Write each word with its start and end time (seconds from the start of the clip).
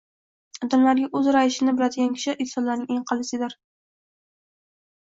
Odamlarga 0.67 1.09
uzr 1.19 1.37
aytishni 1.41 1.75
biladigan 1.83 2.17
kishi 2.17 2.35
insonlarning 2.47 2.91
eng 2.97 3.05
aqllisidir. 3.05 3.57